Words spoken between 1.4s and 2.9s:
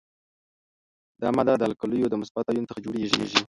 د القلیو د مثبت آیون څخه